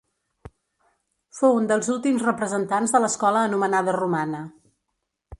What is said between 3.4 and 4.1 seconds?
anomenada